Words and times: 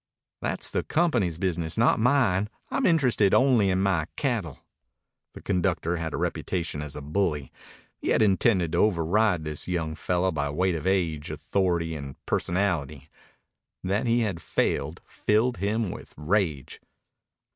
"That's 0.41 0.71
the 0.71 0.81
company's 0.81 1.37
business, 1.37 1.77
not 1.77 1.99
mine. 1.99 2.49
I'm 2.71 2.87
interested 2.87 3.35
only 3.35 3.69
in 3.69 3.81
my 3.81 4.07
cattle." 4.15 4.57
The 5.33 5.43
conductor 5.43 5.97
had 5.97 6.11
a 6.11 6.17
reputation 6.17 6.81
as 6.81 6.95
a 6.95 7.03
bully. 7.03 7.51
He 7.99 8.07
had 8.09 8.23
intended 8.23 8.71
to 8.71 8.79
override 8.79 9.43
this 9.43 9.67
young 9.67 9.93
fellow 9.93 10.31
by 10.31 10.49
weight 10.49 10.73
of 10.73 10.87
age, 10.87 11.29
authority, 11.29 11.93
and 11.93 12.15
personality. 12.25 13.09
That 13.83 14.07
he 14.07 14.21
had 14.21 14.41
failed 14.41 15.03
filled 15.05 15.57
him 15.57 15.91
with 15.91 16.15
rage. 16.17 16.81